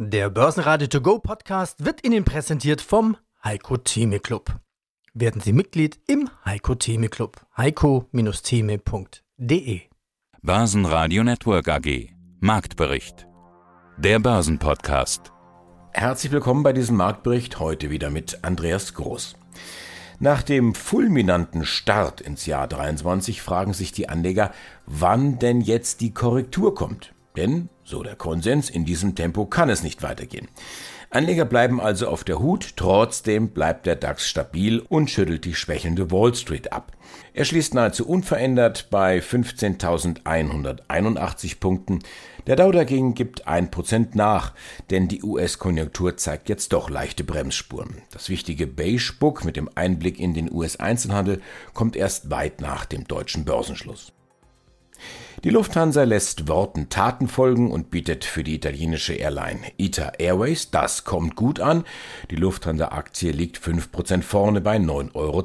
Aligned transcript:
Der 0.00 0.30
Börsenradio 0.30 0.86
To 0.86 1.00
Go 1.00 1.18
Podcast 1.18 1.84
wird 1.84 2.06
Ihnen 2.06 2.24
präsentiert 2.24 2.80
vom 2.80 3.16
Heiko 3.42 3.78
Theme 3.78 4.20
Club. 4.20 4.60
Werden 5.12 5.40
Sie 5.40 5.52
Mitglied 5.52 5.98
im 6.06 6.30
Heiko 6.44 6.76
Theme 6.76 7.08
Club. 7.08 7.44
heiko-theme.de 7.56 9.80
Börsenradio 10.40 11.24
Network 11.24 11.66
AG 11.66 12.10
Marktbericht. 12.38 13.26
Der 13.96 14.20
Börsenpodcast. 14.20 15.32
Herzlich 15.90 16.30
willkommen 16.30 16.62
bei 16.62 16.72
diesem 16.72 16.96
Marktbericht 16.96 17.58
heute 17.58 17.90
wieder 17.90 18.10
mit 18.10 18.44
Andreas 18.44 18.94
Groß. 18.94 19.34
Nach 20.20 20.44
dem 20.44 20.76
fulminanten 20.76 21.64
Start 21.64 22.20
ins 22.20 22.46
Jahr 22.46 22.68
23 22.68 23.42
fragen 23.42 23.72
sich 23.72 23.90
die 23.90 24.08
Anleger, 24.08 24.52
wann 24.86 25.40
denn 25.40 25.60
jetzt 25.60 26.02
die 26.02 26.14
Korrektur 26.14 26.76
kommt. 26.76 27.14
Denn, 27.36 27.68
so 27.84 28.02
der 28.02 28.16
Konsens, 28.16 28.70
in 28.70 28.84
diesem 28.84 29.14
Tempo 29.14 29.46
kann 29.46 29.70
es 29.70 29.82
nicht 29.82 30.02
weitergehen. 30.02 30.48
Anleger 31.10 31.46
bleiben 31.46 31.80
also 31.80 32.06
auf 32.08 32.22
der 32.22 32.38
Hut, 32.38 32.76
trotzdem 32.76 33.48
bleibt 33.48 33.86
der 33.86 33.96
DAX 33.96 34.28
stabil 34.28 34.80
und 34.80 35.08
schüttelt 35.08 35.46
die 35.46 35.54
schwächelnde 35.54 36.10
Wall 36.10 36.34
Street 36.34 36.70
ab. 36.70 36.92
Er 37.32 37.46
schließt 37.46 37.72
nahezu 37.72 38.06
unverändert 38.06 38.88
bei 38.90 39.20
15.181 39.20 41.60
Punkten. 41.60 42.00
Der 42.46 42.56
Dow 42.56 42.70
dagegen 42.72 43.14
gibt 43.14 43.48
ein 43.48 43.70
Prozent 43.70 44.16
nach, 44.16 44.52
denn 44.90 45.08
die 45.08 45.22
US-Konjunktur 45.22 46.18
zeigt 46.18 46.50
jetzt 46.50 46.74
doch 46.74 46.90
leichte 46.90 47.24
Bremsspuren. 47.24 48.02
Das 48.10 48.28
wichtige 48.28 48.66
Beige 48.66 49.14
Book 49.18 49.46
mit 49.46 49.56
dem 49.56 49.70
Einblick 49.74 50.20
in 50.20 50.34
den 50.34 50.52
US-Einzelhandel 50.52 51.40
kommt 51.72 51.96
erst 51.96 52.30
weit 52.30 52.60
nach 52.60 52.84
dem 52.84 53.08
deutschen 53.08 53.46
Börsenschluss. 53.46 54.12
Die 55.44 55.50
Lufthansa 55.50 56.02
lässt 56.02 56.48
Worten 56.48 56.88
Taten 56.88 57.28
folgen 57.28 57.70
und 57.70 57.90
bietet 57.90 58.24
für 58.24 58.42
die 58.42 58.56
italienische 58.56 59.14
Airline 59.14 59.60
ITA 59.76 60.14
Airways, 60.18 60.72
das 60.72 61.04
kommt 61.04 61.36
gut 61.36 61.60
an. 61.60 61.84
Die 62.32 62.36
Lufthansa-Aktie 62.36 63.30
liegt 63.30 63.56
5% 63.56 64.22
vorne 64.22 64.60
bei 64.60 64.78
9,20 64.78 65.14
Euro. 65.14 65.44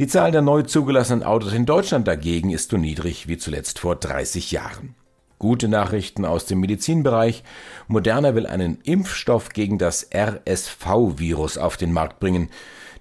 Die 0.00 0.06
Zahl 0.08 0.32
der 0.32 0.42
neu 0.42 0.62
zugelassenen 0.62 1.22
Autos 1.22 1.52
in 1.52 1.66
Deutschland 1.66 2.08
dagegen 2.08 2.50
ist 2.50 2.70
so 2.70 2.76
niedrig 2.76 3.28
wie 3.28 3.38
zuletzt 3.38 3.78
vor 3.78 3.94
30 3.94 4.50
Jahren. 4.50 4.96
Gute 5.38 5.68
Nachrichten 5.68 6.24
aus 6.24 6.46
dem 6.46 6.60
Medizinbereich. 6.60 7.44
Moderna 7.88 8.34
will 8.34 8.46
einen 8.46 8.80
Impfstoff 8.82 9.50
gegen 9.50 9.76
das 9.76 10.08
RSV-Virus 10.14 11.58
auf 11.58 11.76
den 11.76 11.92
Markt 11.92 12.20
bringen. 12.20 12.48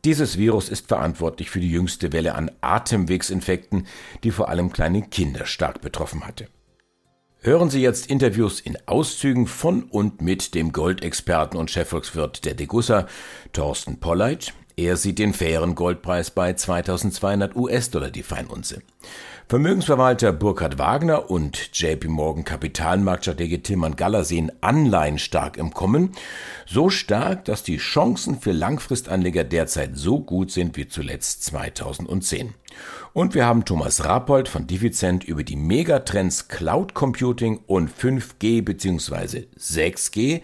Dieses 0.04 0.38
Virus 0.38 0.70
ist 0.70 0.88
verantwortlich 0.88 1.50
für 1.50 1.60
die 1.60 1.72
jüngste 1.72 2.12
Welle 2.12 2.36
an 2.36 2.52
Atemwegsinfekten, 2.62 3.88
die 4.24 4.32
vor 4.32 4.50
allem 4.50 4.72
kleine 4.72 5.02
Kinder 5.02 5.46
stark 5.46 5.82
betroffen 5.82 6.28
hatte. 6.28 6.48
Hören 7.40 7.70
Sie 7.70 7.82
jetzt 7.82 8.08
Interviews 8.08 8.60
in 8.60 8.78
Auszügen 8.86 9.48
von 9.48 9.84
und 9.84 10.22
mit 10.22 10.56
dem 10.56 10.72
Goldexperten 10.72 11.60
und 11.60 11.72
Chefvolkswirt 11.72 12.44
der 12.44 12.56
Degussa, 12.56 13.08
Thorsten 13.54 14.00
Polleit. 14.00 14.54
Er 14.78 14.98
sieht 14.98 15.20
den 15.20 15.34
fairen 15.34 15.74
Goldpreis 15.74 16.32
bei 16.32 16.54
2200 16.54 17.56
US-Dollar 17.56 18.12
die 18.12 18.24
Feinunze. 18.24 18.82
Vermögensverwalter 19.48 20.34
Burkhard 20.34 20.80
Wagner 20.80 21.30
und 21.30 21.70
JP 21.80 22.08
Morgan 22.08 22.44
Kapitalmarktstratege 22.44 23.62
Tilman 23.62 23.96
Galler 23.96 24.24
sehen 24.24 24.52
Anleihen 24.62 25.20
stark 25.20 25.58
im 25.58 25.72
Kommen. 25.72 26.14
So 26.66 26.90
stark, 26.90 27.46
dass 27.46 27.62
die 27.62 27.78
Chancen 27.78 28.40
für 28.40 28.52
Langfristanleger 28.52 29.44
derzeit 29.44 29.92
so 29.94 30.20
gut 30.20 30.50
sind 30.50 30.76
wie 30.78 30.88
zuletzt 30.88 31.44
2010. 31.44 32.56
Und 33.14 33.36
wir 33.36 33.46
haben 33.46 33.66
Thomas 33.66 34.04
Rappold 34.04 34.50
von 34.50 34.66
Divizent 34.66 35.24
über 35.24 35.44
die 35.44 35.56
Megatrends 35.56 36.48
Cloud 36.48 36.96
Computing 36.96 37.60
und 37.68 37.92
5G 37.92 38.64
bzw. 38.64 39.46
6G. 39.58 40.42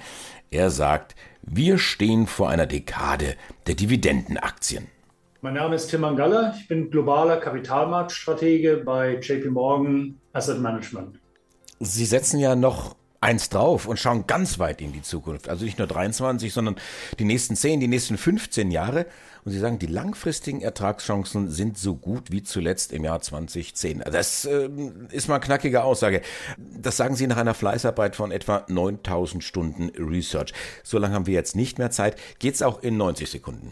Er 0.52 0.70
sagt, 0.70 1.16
wir 1.42 1.78
stehen 1.78 2.28
vor 2.28 2.50
einer 2.50 2.67
Dekade 2.67 3.36
der 3.67 3.75
Dividendenaktien. 3.75 4.88
Mein 5.42 5.56
Name 5.56 5.75
ist 5.75 5.88
Tim 5.88 6.02
Mangalla. 6.02 6.53
Ich 6.56 6.67
bin 6.67 6.92
globaler 6.92 7.38
Kapitalmarktstratege 7.38 8.77
bei 8.86 9.16
JP 9.16 9.49
Morgan 9.49 10.20
Asset 10.33 10.60
Management. 10.60 11.20
Sie 11.80 12.05
setzen 12.05 12.39
ja 12.39 12.55
noch 12.55 12.95
eins 13.21 13.49
drauf 13.49 13.88
und 13.88 13.98
schauen 13.98 14.27
ganz 14.27 14.60
weit 14.60 14.82
in 14.82 14.93
die 14.93 15.02
Zukunft. 15.02 15.49
Also 15.49 15.66
nicht 15.66 15.80
nur 15.80 15.88
23, 15.88 16.54
sondern 16.54 16.76
die 17.17 17.26
nächsten 17.26 17.55
10, 17.55 17.80
die 17.80 17.87
nächsten 17.87 18.17
15 18.17 18.70
Jahre. 18.70 19.08
Und 19.44 19.52
Sie 19.52 19.60
sagen, 19.60 19.80
die 19.80 19.88
langfristigen 19.88 20.62
Ertragschancen 20.62 21.50
sind 21.50 21.78
so 21.78 21.96
gut 21.96 22.32
wie 22.32 22.44
zuletzt 22.44 22.94
im 22.94 23.04
Jahr 23.04 23.22
2010. 23.22 24.04
Das 24.12 24.46
äh, 24.46 24.70
ist 25.12 25.28
mal 25.28 25.36
eine 25.36 25.44
knackige 25.44 25.84
Aussage. 25.84 26.22
Das 26.58 26.98
sagen 26.98 27.16
Sie 27.16 27.28
nach 27.28 27.38
einer 27.38 27.54
Fleißarbeit 27.54 28.16
von 28.16 28.32
etwa 28.32 28.66
9000 28.68 29.44
Stunden 29.44 29.90
Research. 29.98 30.54
So 30.84 30.98
lange 31.00 31.16
haben 31.16 31.28
wir 31.28 31.34
jetzt 31.34 31.56
nicht 31.56 31.80
mehr 31.80 31.92
Zeit. 31.92 32.18
Geht's 32.40 32.62
auch 32.62 32.84
in 32.84 32.98
90 32.98 33.30
Sekunden? 33.30 33.72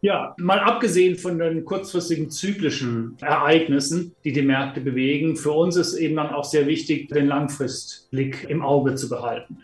Ja, 0.00 0.34
mal 0.38 0.60
abgesehen 0.60 1.16
von 1.16 1.38
den 1.38 1.64
kurzfristigen 1.64 2.30
zyklischen 2.30 3.16
Ereignissen, 3.20 4.14
die 4.24 4.32
die 4.32 4.42
Märkte 4.42 4.80
bewegen, 4.80 5.36
für 5.36 5.50
uns 5.50 5.76
ist 5.76 5.94
eben 5.94 6.14
dann 6.14 6.30
auch 6.30 6.44
sehr 6.44 6.68
wichtig, 6.68 7.08
den 7.08 7.26
Langfristblick 7.26 8.46
im 8.48 8.62
Auge 8.62 8.94
zu 8.94 9.08
behalten, 9.08 9.58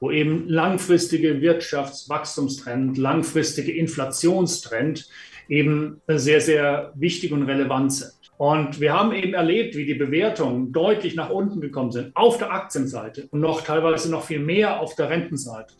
wo 0.00 0.10
eben 0.10 0.48
langfristige 0.48 1.40
Wirtschaftswachstumstrend, 1.40 2.98
langfristige 2.98 3.72
Inflationstrend 3.72 5.08
eben 5.48 6.00
sehr, 6.06 6.40
sehr 6.40 6.92
wichtig 6.94 7.32
und 7.32 7.44
relevant 7.44 7.92
sind. 7.92 8.12
Und 8.36 8.80
wir 8.80 8.92
haben 8.92 9.12
eben 9.12 9.34
erlebt, 9.34 9.74
wie 9.74 9.84
die 9.84 9.94
Bewertungen 9.94 10.72
deutlich 10.72 11.16
nach 11.16 11.30
unten 11.30 11.60
gekommen 11.60 11.90
sind 11.90 12.14
auf 12.14 12.38
der 12.38 12.52
Aktienseite 12.52 13.26
und 13.30 13.40
noch 13.40 13.62
teilweise 13.62 14.10
noch 14.10 14.24
viel 14.24 14.38
mehr 14.38 14.80
auf 14.80 14.94
der 14.94 15.10
Rentenseite. 15.10 15.74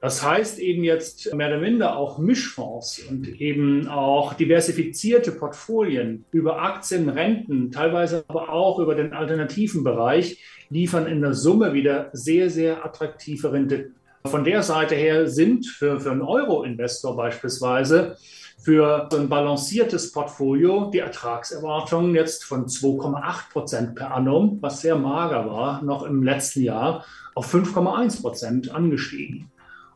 Das 0.00 0.22
heißt 0.22 0.60
eben 0.60 0.84
jetzt 0.84 1.34
mehr 1.34 1.48
oder 1.48 1.58
minder 1.58 1.96
auch 1.96 2.18
Mischfonds 2.18 3.00
und 3.00 3.40
eben 3.40 3.88
auch 3.88 4.34
diversifizierte 4.34 5.32
Portfolien 5.32 6.24
über 6.30 6.62
Aktien, 6.62 7.08
Renten, 7.08 7.72
teilweise 7.72 8.24
aber 8.28 8.52
auch 8.52 8.78
über 8.78 8.94
den 8.94 9.12
alternativen 9.12 9.82
Bereich 9.82 10.40
liefern 10.70 11.06
in 11.06 11.20
der 11.20 11.34
Summe 11.34 11.72
wieder 11.72 12.10
sehr, 12.12 12.48
sehr 12.48 12.84
attraktive 12.84 13.52
Renditen. 13.52 13.96
Von 14.24 14.44
der 14.44 14.62
Seite 14.62 14.94
her 14.94 15.28
sind 15.28 15.66
für, 15.66 15.98
für 15.98 16.12
einen 16.12 16.22
Euro-Investor 16.22 17.16
beispielsweise 17.16 18.16
für 18.58 19.08
ein 19.12 19.28
balanciertes 19.28 20.12
Portfolio 20.12 20.90
die 20.92 20.98
Ertragserwartungen 20.98 22.14
jetzt 22.14 22.44
von 22.44 22.66
2,8 22.66 23.52
Prozent 23.52 23.94
per 23.94 24.12
annum, 24.12 24.58
was 24.60 24.80
sehr 24.80 24.96
mager 24.96 25.46
war, 25.46 25.82
noch 25.82 26.04
im 26.04 26.22
letzten 26.22 26.62
Jahr 26.62 27.04
auf 27.34 27.52
5,1 27.52 28.20
Prozent 28.20 28.74
angestiegen. 28.74 29.50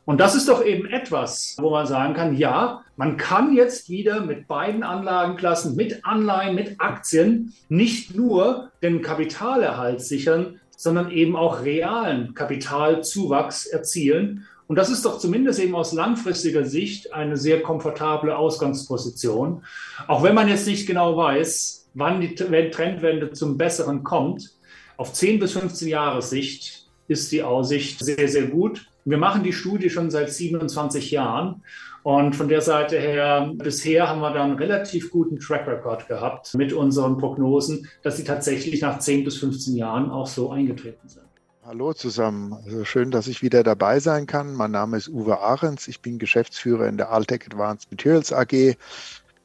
Und 0.05 0.19
das 0.21 0.35
ist 0.35 0.49
doch 0.49 0.65
eben 0.65 0.87
etwas, 0.87 1.57
wo 1.61 1.71
man 1.71 1.87
sagen 1.87 2.15
kann, 2.15 2.37
ja, 2.37 2.83
man 2.97 3.17
kann 3.17 3.55
jetzt 3.55 3.89
wieder 3.89 4.21
mit 4.21 4.49
beiden 4.49 4.83
Anlagenklassen, 4.83 5.77
mit 5.77 6.05
Anleihen, 6.05 6.57
mit 6.57 6.81
Aktien 6.81 7.55
nicht 7.69 8.17
nur 8.17 8.71
den 8.83 9.01
Kapitalerhalt 9.01 10.01
sichern, 10.01 10.61
sondern 10.77 11.13
eben 11.13 11.37
auch 11.37 11.63
realen 11.63 12.35
Kapitalzuwachs 12.35 13.67
erzielen. 13.67 14.45
Und 14.67 14.77
das 14.77 14.91
ist 14.91 15.05
doch 15.05 15.19
zumindest 15.19 15.61
eben 15.61 15.77
aus 15.77 15.93
langfristiger 15.93 16.65
Sicht 16.65 17.13
eine 17.13 17.37
sehr 17.37 17.63
komfortable 17.63 18.37
Ausgangsposition. 18.37 19.63
Auch 20.09 20.25
wenn 20.25 20.35
man 20.35 20.49
jetzt 20.49 20.67
nicht 20.67 20.89
genau 20.89 21.17
weiß, 21.17 21.91
wann 21.95 22.21
die 22.21 22.35
Trendwende 22.35 23.33
zum 23.33 23.57
Besseren 23.57 24.03
kommt, 24.03 24.51
auf 24.97 25.13
10 25.13 25.39
bis 25.39 25.53
15 25.53 25.89
Jahre 25.89 26.23
Sicht 26.23 26.87
ist 27.07 27.31
die 27.31 27.43
Aussicht 27.43 28.05
sehr, 28.05 28.29
sehr 28.29 28.47
gut. 28.47 28.87
Wir 29.05 29.19
machen 29.19 29.43
die 29.43 29.53
Studie 29.53 29.91
schon 29.91 30.11
seit 30.11 30.33
27 30.33 31.11
Jahren. 31.11 31.63
Und 32.03 32.35
von 32.35 32.49
der 32.49 32.61
Seite 32.61 32.99
her, 32.99 33.53
bisher 33.55 34.09
haben 34.09 34.21
wir 34.21 34.33
da 34.33 34.43
einen 34.43 34.57
relativ 34.57 35.11
guten 35.11 35.39
Track 35.39 35.69
Record 35.69 36.09
gehabt 36.09 36.53
mit 36.55 36.73
unseren 36.73 37.17
Prognosen, 37.17 37.89
dass 38.03 38.17
sie 38.17 38.25
tatsächlich 38.25 38.81
nach 38.81 38.99
10 38.99 39.25
bis 39.25 39.39
15 39.39 39.77
Jahren 39.77 40.11
auch 40.11 40.27
so 40.27 40.51
eingetreten 40.51 41.09
sind. 41.09 41.23
Hallo 41.65 41.93
zusammen. 41.93 42.55
Also 42.65 42.85
schön, 42.85 43.13
dass 43.13 43.29
ich 43.29 43.41
wieder 43.41 43.63
dabei 43.63 44.01
sein 44.01 44.27
kann. 44.27 44.53
Mein 44.55 44.73
Name 44.73 44.97
ist 44.97 45.09
Uwe 45.09 45.39
Ahrens. 45.39 45.87
Ich 45.87 46.01
bin 46.01 46.19
Geschäftsführer 46.19 46.89
in 46.89 46.97
der 46.97 47.13
Altec 47.13 47.47
Advanced 47.47 47.89
Materials 47.93 48.33
AG 48.33 48.77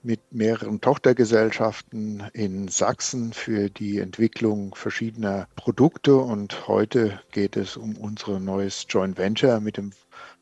mit 0.03 0.19
mehreren 0.31 0.81
Tochtergesellschaften 0.81 2.23
in 2.33 2.67
Sachsen 2.67 3.33
für 3.33 3.69
die 3.69 3.99
Entwicklung 3.99 4.75
verschiedener 4.75 5.47
Produkte. 5.55 6.15
Und 6.17 6.67
heute 6.67 7.21
geht 7.31 7.57
es 7.57 7.77
um 7.77 7.97
unser 7.97 8.39
neues 8.39 8.85
Joint 8.89 9.17
Venture 9.17 9.59
mit 9.59 9.77
dem 9.77 9.91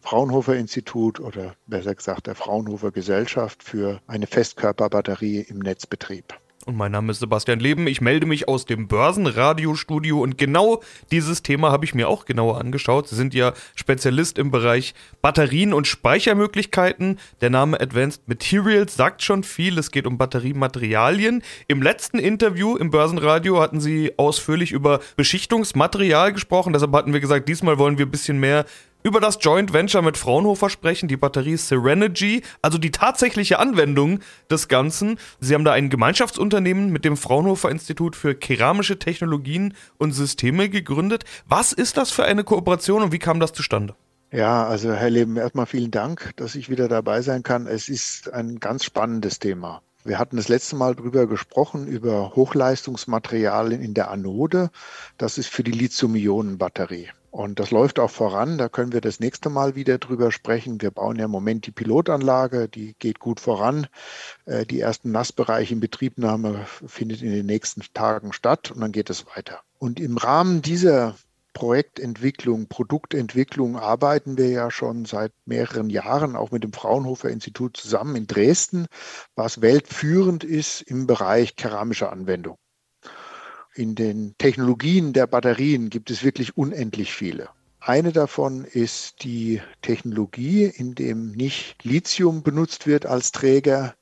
Fraunhofer 0.02 0.56
Institut 0.56 1.20
oder 1.20 1.56
besser 1.68 1.96
gesagt 1.96 2.28
der 2.28 2.36
Fraunhofer 2.36 2.92
Gesellschaft 2.92 3.64
für 3.64 4.02
eine 4.08 4.28
Festkörperbatterie 4.28 5.42
im 5.42 5.60
Netzbetrieb. 5.60 6.34
Und 6.66 6.78
mein 6.78 6.92
Name 6.92 7.12
ist 7.12 7.20
Sebastian 7.20 7.60
Leben. 7.60 7.86
Ich 7.86 8.02
melde 8.02 8.26
mich 8.26 8.48
aus 8.48 8.66
dem 8.66 8.88
Börsenradiostudio 8.88 10.20
und 10.20 10.40
genau 10.40 10.82
dieses 11.12 11.44
Thema 11.44 11.72
habe 11.72 11.86
ich 11.86 11.94
mir 11.94 12.10
auch 12.10 12.26
genauer 12.26 12.60
angeschaut. 12.60 13.08
Sie 13.08 13.16
sind 13.16 13.36
ja 13.36 13.54
Spezialist 13.76 14.40
im 14.40 14.50
Bereich 14.50 14.96
Batterien 15.22 15.74
und 15.74 15.86
Speichermöglichkeiten. 15.86 17.20
Der 17.42 17.52
Name 17.52 17.80
Advanced 17.80 18.28
Materials 18.28 18.96
sagt 18.96 19.22
schon 19.22 19.44
viel. 19.44 19.78
Es 19.78 19.92
geht 19.92 20.08
um 20.08 20.18
Batteriematerialien. 20.18 21.44
Im 21.68 21.84
letzten 21.84 22.18
Interview 22.18 22.76
im 22.78 22.90
Börsenradio 22.90 23.62
hatten 23.62 23.80
Sie 23.80 24.14
ausführlich 24.18 24.72
über 24.72 25.02
Beschichtungsmaterial 25.18 26.34
gesprochen. 26.34 26.74
Deshalb 26.74 26.94
hatten 26.94 27.14
wir 27.14 27.20
gesagt, 27.20 27.48
diesmal 27.48 27.78
wollen 27.78 28.00
wir 28.00 28.08
ein 28.08 28.12
bisschen 28.12 28.40
mehr 28.40 28.66
über 29.06 29.20
das 29.20 29.38
Joint 29.40 29.72
Venture 29.72 30.02
mit 30.02 30.18
Fraunhofer 30.18 30.68
sprechen, 30.68 31.08
die 31.08 31.16
Batterie 31.16 31.58
Serenergy, 31.58 32.42
also 32.64 32.80
die 32.80 32.90
tatsächliche 32.90 33.60
Anwendung 33.60 34.20
des 34.50 34.68
Ganzen. 34.68 35.20
Sie 35.40 35.54
haben 35.54 35.64
da 35.64 35.74
ein 35.74 35.92
Gemeinschaftsunternehmen 35.92 36.92
mit 36.92 37.06
dem 37.06 37.16
Fraunhofer 37.16 37.70
Institut 37.70 38.16
für 38.16 38.34
keramische 38.34 38.98
Technologien 38.98 39.76
und 40.00 40.14
Systeme 40.14 40.70
gegründet. 40.70 41.24
Was 41.48 41.72
ist 41.72 41.98
das 41.98 42.10
für 42.10 42.26
eine 42.26 42.44
Kooperation 42.44 43.04
und 43.04 43.12
wie 43.12 43.20
kam 43.20 43.40
das 43.40 43.54
zustande? 43.54 43.96
Ja, 44.32 44.66
also 44.66 44.92
Herr 44.92 45.12
Leben, 45.12 45.38
erstmal 45.38 45.68
vielen 45.68 45.92
Dank, 45.92 46.32
dass 46.38 46.56
ich 46.56 46.72
wieder 46.72 46.88
dabei 46.88 47.22
sein 47.22 47.44
kann. 47.44 47.68
Es 47.68 47.90
ist 47.90 48.34
ein 48.34 48.60
ganz 48.60 48.84
spannendes 48.84 49.38
Thema. 49.38 49.84
Wir 50.06 50.20
hatten 50.20 50.38
das 50.38 50.50
letzte 50.50 50.76
Mal 50.76 50.94
darüber 50.94 51.26
gesprochen, 51.26 51.88
über 51.88 52.36
Hochleistungsmaterialien 52.36 53.82
in 53.82 53.96
der 53.96 54.12
Anode. 54.12 54.70
Das 55.18 55.40
ist 55.40 55.50
für 55.50 55.64
die 55.64 55.72
Lithium-Ionen-Batterie. 55.72 57.10
Und 57.32 57.60
das 57.60 57.72
läuft 57.72 57.98
auch 57.98 58.12
voran. 58.12 58.60
Da 58.60 58.70
können 58.70 58.94
wir 58.94 59.02
das 59.02 59.20
nächste 59.20 59.50
Mal 59.50 59.76
wieder 59.76 59.98
drüber 59.98 60.32
sprechen. 60.32 60.80
Wir 60.80 60.92
bauen 60.92 61.18
ja 61.18 61.26
im 61.26 61.32
Moment 61.32 61.66
die 61.66 61.72
Pilotanlage. 61.72 62.70
Die 62.70 62.96
geht 63.00 63.20
gut 63.20 63.40
voran. 63.40 63.88
Äh, 64.46 64.68
die 64.68 64.80
ersten 64.80 65.12
Nassbereiche 65.12 65.74
in 65.74 65.80
Betriebnahme 65.80 66.68
findet 66.86 67.24
in 67.24 67.32
den 67.32 67.48
nächsten 67.48 67.82
Tagen 67.96 68.32
statt 68.32 68.70
und 68.70 68.82
dann 68.82 68.92
geht 68.92 69.10
es 69.10 69.26
weiter. 69.36 69.62
Und 69.80 70.00
im 70.00 70.18
Rahmen 70.18 70.62
dieser 70.62 71.16
Projektentwicklung, 71.56 72.68
Produktentwicklung 72.68 73.78
arbeiten 73.78 74.38
wir 74.38 74.50
ja 74.50 74.70
schon 74.70 75.06
seit 75.06 75.34
mehreren 75.46 75.90
Jahren 75.90 76.36
auch 76.36 76.52
mit 76.52 76.64
dem 76.64 76.74
Fraunhofer 76.74 77.30
Institut 77.30 77.78
zusammen 77.78 78.16
in 78.16 78.28
Dresden, 78.28 78.86
was 79.36 79.62
weltführend 79.62 80.44
ist 80.44 80.84
im 80.84 81.08
Bereich 81.08 81.56
keramischer 81.56 82.12
Anwendung 82.12 82.58
in 83.76 83.96
den 83.96 84.36
Technologien 84.38 85.14
der 85.14 85.28
Batterien 85.28 85.90
gibt 85.90 86.10
es 86.10 86.24
wirklich 86.24 86.58
unendlich 86.58 87.14
viele. 87.14 87.50
Eine 87.80 88.12
davon 88.12 88.66
ist 88.66 89.24
die 89.24 89.62
Technologie, 89.82 90.64
in 90.64 90.96
dem 90.96 91.34
nicht 91.34 91.84
Lithium 91.84 92.42
benutzt 92.42 92.88
wird 92.88 93.06
als 93.06 93.32
Träger, 93.32 93.94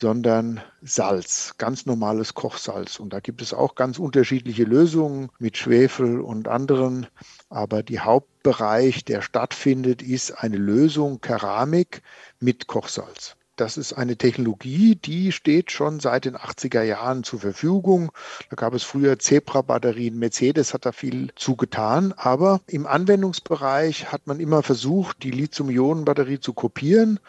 sondern 0.00 0.60
Salz, 0.82 1.54
ganz 1.58 1.86
normales 1.86 2.34
Kochsalz. 2.34 2.98
Und 3.00 3.12
da 3.12 3.20
gibt 3.20 3.42
es 3.42 3.54
auch 3.54 3.74
ganz 3.74 3.98
unterschiedliche 3.98 4.64
Lösungen 4.64 5.30
mit 5.38 5.56
Schwefel 5.56 6.20
und 6.20 6.48
anderen. 6.48 7.06
Aber 7.48 7.82
der 7.82 8.04
Hauptbereich, 8.04 9.04
der 9.04 9.22
stattfindet, 9.22 10.02
ist 10.02 10.32
eine 10.32 10.56
Lösung 10.56 11.20
Keramik 11.20 12.02
mit 12.40 12.66
Kochsalz. 12.66 13.36
Das 13.56 13.76
ist 13.76 13.92
eine 13.92 14.16
Technologie, 14.16 14.96
die 14.96 15.30
steht 15.30 15.70
schon 15.70 16.00
seit 16.00 16.24
den 16.24 16.36
80er 16.36 16.82
Jahren 16.82 17.22
zur 17.22 17.38
Verfügung. 17.38 18.10
Da 18.50 18.56
gab 18.56 18.74
es 18.74 18.82
früher 18.82 19.20
Zebra-Batterien, 19.20 20.18
Mercedes 20.18 20.74
hat 20.74 20.84
da 20.86 20.90
viel 20.90 21.30
zugetan. 21.36 22.12
Aber 22.16 22.60
im 22.66 22.84
Anwendungsbereich 22.84 24.10
hat 24.10 24.26
man 24.26 24.40
immer 24.40 24.64
versucht, 24.64 25.22
die 25.22 25.30
Lithium-Ionen-Batterie 25.30 26.40
zu 26.40 26.52
kopieren 26.52 27.20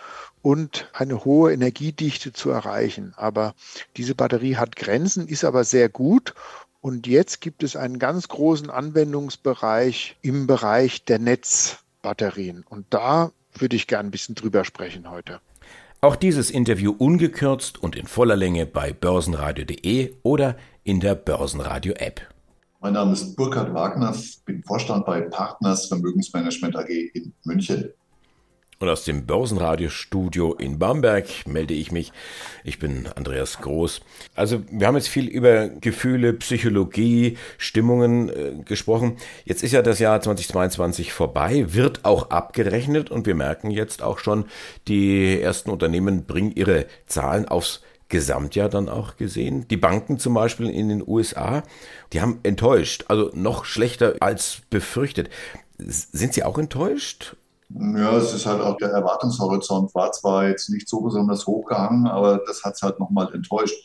und 0.41 0.89
eine 0.93 1.25
hohe 1.25 1.53
Energiedichte 1.53 2.33
zu 2.33 2.49
erreichen. 2.49 3.13
Aber 3.17 3.53
diese 3.95 4.15
Batterie 4.15 4.55
hat 4.55 4.75
Grenzen, 4.75 5.27
ist 5.27 5.43
aber 5.43 5.63
sehr 5.63 5.89
gut. 5.89 6.33
Und 6.81 7.05
jetzt 7.05 7.39
gibt 7.39 7.61
es 7.61 7.75
einen 7.75 7.99
ganz 7.99 8.29
großen 8.29 8.71
Anwendungsbereich 8.71 10.17
im 10.23 10.47
Bereich 10.47 11.05
der 11.05 11.19
Netzbatterien. 11.19 12.63
Und 12.67 12.87
da 12.89 13.31
würde 13.53 13.75
ich 13.75 13.85
gerne 13.85 14.09
ein 14.09 14.11
bisschen 14.11 14.35
drüber 14.35 14.65
sprechen 14.65 15.11
heute. 15.11 15.39
Auch 16.05 16.15
dieses 16.15 16.51
Interview 16.51 16.93
ungekürzt 16.95 17.81
und 17.81 17.95
in 17.95 18.05
voller 18.05 18.35
Länge 18.35 18.67
bei 18.67 18.93
börsenradio.de 18.93 20.13
oder 20.21 20.55
in 20.83 20.99
der 20.99 21.15
Börsenradio-App. 21.15 22.21
Mein 22.79 22.93
Name 22.93 23.13
ist 23.13 23.35
Burkhard 23.35 23.73
Wagner, 23.73 24.15
bin 24.45 24.61
Vorstand 24.61 25.07
bei 25.07 25.21
Partners 25.21 25.87
Vermögensmanagement 25.87 26.75
AG 26.75 26.89
in 26.89 27.33
München. 27.43 27.89
Und 28.79 28.89
aus 28.89 29.05
dem 29.05 29.25
Börsenradiostudio 29.25 30.53
in 30.53 30.79
Bamberg 30.79 31.47
melde 31.47 31.73
ich 31.73 31.93
mich. 31.93 32.11
Ich 32.65 32.77
bin 32.77 33.07
Andreas 33.15 33.59
Groß. 33.61 34.01
Also 34.35 34.63
wir 34.69 34.87
haben 34.87 34.95
jetzt 34.95 35.07
viel 35.07 35.27
über 35.27 35.69
Gefühle, 35.69 36.33
Psychologie, 36.33 37.37
Stimmungen 37.57 38.29
äh, 38.29 38.63
gesprochen. 38.65 39.15
Jetzt 39.45 39.63
ist 39.63 39.71
ja 39.71 39.81
das 39.81 39.99
Jahr 39.99 40.19
2022 40.19 41.13
vorbei, 41.13 41.67
wird 41.69 42.03
auch 42.03 42.31
abgerechnet 42.31 43.11
und 43.11 43.25
wir 43.25 43.35
merken 43.35 43.71
jetzt 43.71 44.03
auch 44.03 44.19
schon, 44.19 44.45
die 44.89 45.39
ersten 45.39 45.69
Unternehmen 45.69 46.25
bringen 46.25 46.51
ihre 46.51 46.85
Zahlen 47.05 47.47
aufs 47.47 47.81
Gesamtjahr 48.09 48.69
dann 48.69 48.89
auch 48.89 49.15
gesehen. 49.15 49.67
Die 49.69 49.77
Banken 49.77 50.19
zum 50.19 50.33
Beispiel 50.33 50.69
in 50.69 50.89
den 50.89 51.03
USA, 51.07 51.63
die 52.11 52.21
haben 52.21 52.39
enttäuscht, 52.43 53.05
also 53.07 53.31
noch 53.33 53.63
schlechter 53.63 54.15
als 54.19 54.61
befürchtet. 54.69 55.29
Sind 55.77 56.33
Sie 56.33 56.43
auch 56.43 56.57
enttäuscht 56.57 57.35
ja, 57.69 58.15
es 58.17 58.33
ist 58.33 58.45
halt 58.45 58.61
auch 58.61 58.77
der 58.77 58.89
Erwartungshorizont 58.89 59.93
war 59.95 60.11
zwar 60.11 60.47
jetzt 60.47 60.69
nicht 60.69 60.87
so 60.87 61.01
besonders 61.01 61.47
hochgehangen, 61.47 62.07
aber 62.07 62.41
das 62.45 62.63
hat 62.63 62.75
es 62.75 62.81
halt 62.81 62.99
nochmal 62.99 63.33
enttäuscht. 63.33 63.75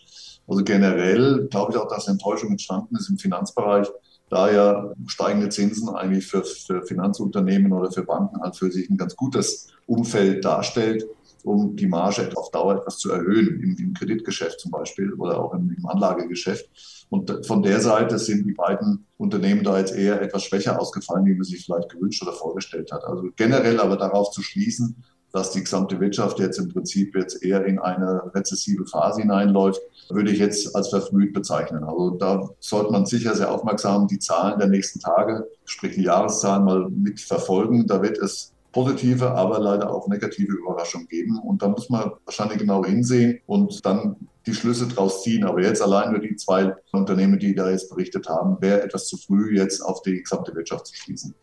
Also 0.47 0.65
generell 0.65 1.49
glaube 1.49 1.73
ich 1.73 1.79
auch, 1.79 1.89
dass 1.89 2.09
Enttäuschung 2.09 2.51
entstanden 2.51 2.97
ist 2.97 3.09
im 3.09 3.19
Finanzbereich, 3.19 3.89
da 4.29 4.51
ja 4.51 4.93
steigende 5.07 5.49
Zinsen 5.49 5.89
eigentlich 5.89 6.27
für, 6.27 6.45
für 6.45 6.83
Finanzunternehmen 6.83 7.73
oder 7.73 7.91
für 7.91 8.05
Banken 8.05 8.41
halt 8.41 8.57
für 8.57 8.71
sich 8.71 8.89
ein 8.91 8.97
ganz 8.97 9.17
gutes 9.17 9.69
Umfeld 9.87 10.45
darstellt, 10.45 11.05
um 11.45 11.77
die 11.77 11.87
Marge 11.87 12.31
auf 12.37 12.51
Dauer 12.51 12.77
etwas 12.77 12.99
zu 12.99 13.11
erhöhen, 13.11 13.61
im, 13.63 13.77
im 13.79 13.95
Kreditgeschäft 13.95 14.61
zum 14.61 14.71
Beispiel 14.71 15.13
oder 15.15 15.43
auch 15.43 15.55
im, 15.55 15.75
im 15.77 15.87
Anlagegeschäft. 15.87 16.69
Und 17.09 17.47
von 17.47 17.63
der 17.63 17.81
Seite 17.81 18.19
sind 18.19 18.47
die 18.47 18.53
beiden 18.53 19.07
Unternehmen 19.17 19.65
da 19.65 19.79
jetzt 19.79 19.95
eher 19.95 20.23
etwas 20.23 20.45
schwächer 20.45 20.81
ausgefallen, 20.81 21.27
wie 21.27 21.35
man 21.35 21.45
sich 21.45 21.65
vielleicht 21.65 21.91
gewünscht 21.91 22.23
oder 22.23 22.33
vorgestellt 22.33 22.93
hat. 22.93 23.05
Also 23.05 23.29
generell 23.37 23.81
aber 23.81 23.97
darauf 23.97 24.31
zu 24.31 24.43
schließen, 24.43 25.03
dass 25.33 25.53
die 25.53 25.61
gesamte 25.61 26.01
Wirtschaft 26.01 26.39
jetzt 26.41 26.59
im 26.59 26.69
Prinzip 26.69 27.15
jetzt 27.15 27.43
eher 27.43 27.65
in 27.65 27.79
eine 27.79 28.35
rezessive 28.35 28.87
Phase 28.87 29.23
hineinläuft, 29.23 29.81
würde 30.09 30.31
ich 30.31 30.39
jetzt 30.39 30.75
als 30.75 30.89
verfrüht 30.89 31.33
bezeichnen. 31.33 31.85
Also 31.85 32.11
da 32.11 32.49
sollte 32.59 32.91
man 32.91 33.07
sicher 33.07 33.35
sehr 33.35 33.53
aufmerksam 33.53 34.09
die 34.09 34.19
Zahlen 34.19 34.59
der 34.59 34.69
nächsten 34.69 34.99
Tage, 34.99 35.47
sprich 35.65 35.95
die 35.95 36.03
Jahreszahlen 36.03 36.65
mal 36.65 36.89
mitverfolgen. 36.91 37.87
Da 37.87 38.03
wird 38.03 38.19
es 38.19 38.53
positive, 38.73 39.33
aber 39.33 39.59
leider 39.59 39.93
auch 39.93 40.09
negative 40.09 40.53
Überraschungen 40.53 41.09
geben. 41.09 41.39
Und 41.39 41.63
da 41.63 41.69
muss 41.69 41.91
man 41.91 42.13
wahrscheinlich 42.25 42.59
genau 42.59 42.85
hinsehen 42.85 43.41
und 43.47 43.85
dann 43.85 44.17
die 44.47 44.55
Schlüsse 44.55 44.89
draus 44.89 45.23
ziehen. 45.23 45.45
Aber 45.45 45.63
jetzt 45.63 45.83
allein 45.83 46.13
nur 46.13 46.21
die 46.21 46.37
zwei 46.37 46.75
Unternehmen, 46.93 47.39
die 47.39 47.55
da 47.55 47.71
jetzt 47.71 47.91
berichtet 47.91 48.29
haben, 48.29 48.57
wäre 48.61 48.83
etwas 48.83 49.07
zu 49.09 49.17
früh, 49.17 49.57
jetzt 49.57 49.81
auf 49.81 50.03
die 50.03 50.23
gesamte 50.23 50.55
Wirtschaft 50.55 50.87
zu 50.87 50.95
schließen. 50.95 51.35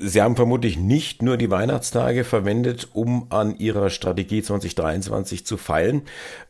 Sie 0.00 0.22
haben 0.22 0.36
vermutlich 0.36 0.78
nicht 0.78 1.22
nur 1.22 1.36
die 1.36 1.50
Weihnachtstage 1.50 2.22
verwendet, 2.22 2.88
um 2.92 3.26
an 3.30 3.58
Ihrer 3.58 3.90
Strategie 3.90 4.42
2023 4.42 5.44
zu 5.44 5.56
feilen. 5.56 6.02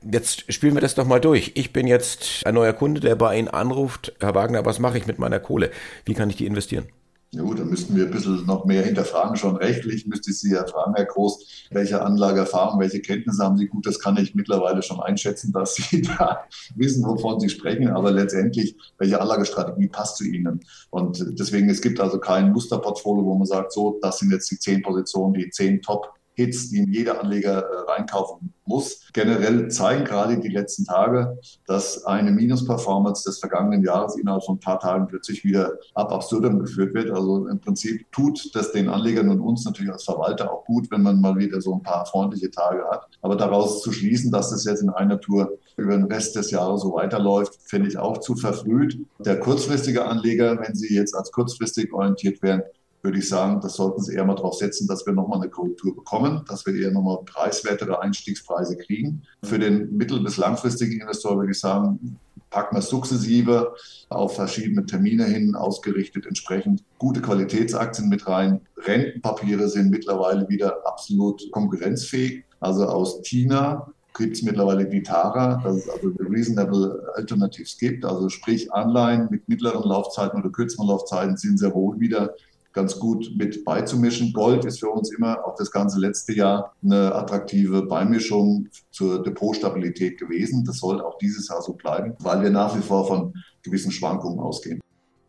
Jetzt 0.03 0.53
spielen 0.53 0.75
wir 0.75 0.83
das 0.83 0.97
doch 0.97 1.07
mal 1.07 1.21
durch. 1.21 1.53
Ich 1.55 1.73
bin 1.73 1.87
jetzt 1.87 2.43
ein 2.45 2.55
neuer 2.55 2.75
Kunde, 2.75 3.01
der 3.01 3.15
bei 3.15 3.39
Ihnen 3.39 3.49
anruft. 3.49 4.13
Herr 4.21 4.35
Wagner, 4.35 4.67
was 4.67 4.81
mache 4.81 4.99
ich 4.99 5.07
mit 5.07 5.19
meiner 5.19 5.41
Kohle? 5.41 5.71
Wie 6.05 6.15
kann 6.15 6.29
ich 6.29 6.37
die 6.37 6.47
investieren? 6.47 6.89
Ja 7.31 7.43
gut, 7.43 7.59
dann 7.59 7.69
müssten 7.69 7.95
wir 7.95 8.07
ein 8.07 8.11
bisschen 8.11 8.47
noch 8.47 8.65
mehr 8.65 8.83
hinterfragen. 8.83 9.37
Schon 9.37 9.57
rechtlich 9.57 10.07
müsste 10.07 10.31
ich 10.31 10.39
Sie 10.39 10.53
ja 10.53 10.67
fragen, 10.67 10.95
Herr 10.97 11.05
Groß, 11.05 11.67
welche 11.71 12.01
Anlageerfahrung, 12.01 12.81
welche 12.81 13.03
Kenntnisse 13.03 13.45
haben 13.45 13.59
Sie? 13.59 13.67
Gut, 13.67 13.87
das 13.87 13.99
kann 13.99 14.17
ich 14.17 14.35
mittlerweile 14.35 14.83
schon 14.83 15.01
einschätzen, 15.01 15.53
dass 15.53 15.75
Sie 15.75 16.01
da 16.19 16.47
wissen, 16.75 17.05
wovon 17.05 17.39
Sie 17.39 17.51
sprechen. 17.51 17.89
Aber 17.89 18.13
letztendlich, 18.13 18.77
welche 18.97 19.21
Anlagestrategie 19.21 19.89
passt 19.89 20.17
zu 20.17 20.25
Ihnen? 20.25 20.61
Und 20.89 21.39
deswegen, 21.39 21.69
es 21.69 21.83
gibt 21.83 22.01
also 22.01 22.19
kein 22.19 22.51
Musterportfolio, 22.51 23.23
wo 23.27 23.35
man 23.35 23.47
sagt, 23.47 23.73
so, 23.73 23.99
das 24.01 24.21
sind 24.21 24.33
jetzt 24.33 24.51
die 24.51 24.59
zehn 24.59 24.81
Positionen, 24.81 25.35
die 25.35 25.51
zehn 25.51 25.83
Top 25.83 26.18
Hits, 26.39 26.71
die 26.71 26.85
jeder 26.89 27.21
Anleger 27.21 27.65
äh, 27.65 27.91
reinkaufen 27.91 28.55
muss. 28.65 29.01
Generell 29.13 29.69
zeigen 29.71 30.05
gerade 30.05 30.39
die 30.39 30.49
letzten 30.49 30.85
Tage, 30.85 31.37
dass 31.67 32.05
eine 32.05 32.31
Minus-Performance 32.31 33.25
des 33.25 33.41
vergangenen 33.41 33.83
Jahres 33.83 34.17
innerhalb 34.17 34.45
von 34.45 34.57
ein 34.57 34.61
paar 34.61 34.79
Tagen 34.79 35.09
plötzlich 35.09 35.43
wieder 35.43 35.73
ab 35.95 36.13
absurdum 36.13 36.61
geführt 36.61 36.95
wird. 36.95 37.11
Also 37.11 37.49
im 37.49 37.59
Prinzip 37.59 38.07
tut 38.13 38.55
das 38.55 38.71
den 38.71 38.89
Anlegern 38.89 39.31
und 39.31 39.41
uns 39.41 39.65
natürlich 39.65 39.91
als 39.91 40.05
Verwalter 40.05 40.53
auch 40.53 40.65
gut, 40.65 40.89
wenn 40.93 41.03
man 41.03 41.21
mal 41.21 41.37
wieder 41.37 41.61
so 41.61 41.75
ein 41.75 41.83
paar 41.83 42.07
freundliche 42.07 42.53
Tage 42.53 42.85
hat. 42.89 43.09
Aber 43.21 43.35
daraus 43.35 43.83
zu 43.83 43.91
schließen, 43.91 44.31
dass 44.31 44.51
das 44.51 44.65
jetzt 44.65 44.83
in 44.83 44.91
einer 44.91 45.21
Tour 45.21 45.59
über 45.77 45.97
den 45.97 46.05
Rest 46.05 46.37
des 46.37 46.53
Jahres 46.53 46.83
so 46.83 46.95
weiterläuft, 46.95 47.59
finde 47.65 47.89
ich 47.89 47.99
auch 47.99 48.19
zu 48.19 48.37
verfrüht. 48.37 48.99
Der 49.19 49.41
kurzfristige 49.41 50.05
Anleger, 50.05 50.61
wenn 50.61 50.77
Sie 50.77 50.95
jetzt 50.95 51.17
als 51.17 51.33
kurzfristig 51.33 51.93
orientiert 51.93 52.43
wären, 52.43 52.63
würde 53.03 53.19
ich 53.19 53.29
sagen, 53.29 53.61
das 53.61 53.75
sollten 53.75 54.03
Sie 54.03 54.15
eher 54.15 54.25
mal 54.25 54.35
darauf 54.35 54.55
setzen, 54.55 54.87
dass 54.89 55.07
wir 55.07 55.13
nochmal 55.13 55.41
eine 55.41 55.51
Korrektur 55.51 55.95
bekommen, 55.95 56.43
dass 56.49 56.67
wir 56.67 56.75
eher 56.75 56.91
nochmal 56.91 57.19
preiswertere 57.25 58.01
Einstiegspreise 58.01 58.77
kriegen. 58.77 59.23
Für 59.43 59.59
den 59.59 59.97
mittel- 59.97 60.23
bis 60.23 60.37
langfristigen 60.37 61.01
Investor 61.01 61.37
würde 61.39 61.53
ich 61.53 61.61
sagen, 61.61 62.19
packen 62.51 62.77
wir 62.77 62.83
sukzessive 62.83 63.75
auf 64.09 64.37
verschiedene 64.37 64.85
Termine 64.87 65.25
hin 65.25 65.55
ausgerichtet, 65.55 66.27
entsprechend 66.27 66.83
gute 66.99 67.21
Qualitätsaktien 67.21 68.09
mit 68.09 68.27
rein. 68.27 68.63
Rentenpapiere 68.79 69.69
sind 69.69 69.91
mittlerweile 69.91 70.49
wieder 70.49 70.87
absolut 70.87 71.51
konkurrenzfähig. 71.53 72.45
Also 72.61 72.87
aus 72.87 73.21
China 73.23 73.93
gibt 74.17 74.37
es 74.37 74.43
mittlerweile 74.43 74.91
Vitara, 74.91 75.61
dass 75.63 75.77
es 75.77 75.89
also 75.89 76.11
Reasonable 76.19 77.09
Alternatives 77.15 77.79
gibt. 77.79 78.05
Also 78.05 78.29
sprich 78.29 78.73
Anleihen 78.73 79.29
mit 79.31 79.49
mittleren 79.49 79.89
Laufzeiten 79.89 80.41
oder 80.41 80.51
kürzeren 80.51 80.89
Laufzeiten 80.89 81.37
sind 81.37 81.59
sehr 81.59 81.73
wohl 81.75 82.01
wieder 82.01 82.35
ganz 82.79 82.97
gut 83.01 83.33
mit 83.35 83.65
beizumischen. 83.65 84.33
Gold 84.33 84.65
ist 84.65 84.79
für 84.79 84.89
uns 84.89 85.13
immer 85.13 85.45
auch 85.45 85.57
das 85.57 85.73
ganze 85.73 85.99
letzte 85.99 86.33
Jahr 86.33 86.77
eine 86.85 87.13
attraktive 87.13 87.83
Beimischung 87.83 88.69
zur 88.93 89.21
Depotstabilität 89.25 90.17
gewesen. 90.17 90.65
Das 90.65 90.79
soll 90.79 91.01
auch 91.01 91.19
dieses 91.19 91.49
Jahr 91.49 91.61
so 91.61 91.73
bleiben, 91.73 92.15
weil 92.21 92.41
wir 92.41 92.51
nach 92.51 92.77
wie 92.77 92.81
vor 92.81 93.05
von 93.05 93.35
gewissen 93.65 93.91
Schwankungen 93.91 94.39
ausgehen. 94.39 94.79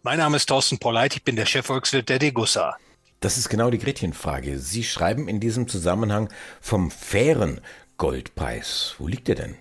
Mein 0.04 0.20
Name 0.20 0.38
ist 0.38 0.46
Thorsten 0.46 0.78
Polleit, 0.78 1.16
ich 1.16 1.24
bin 1.24 1.36
der 1.36 1.48
Chefvolkswirt 1.48 2.08
der 2.08 2.20
Degussa. 2.20 2.78
Das 3.20 3.40
ist 3.40 3.50
genau 3.50 3.72
die 3.72 3.80
Gretchenfrage. 3.80 4.60
Sie 4.60 4.84
schreiben 4.84 5.28
in 5.28 5.40
diesem 5.40 5.68
Zusammenhang 5.68 6.30
vom 6.62 6.92
fairen 6.92 7.62
Goldpreis. 7.98 8.94
Wo 9.00 9.08
liegt 9.08 9.28
der 9.28 9.36
denn? 9.36 9.56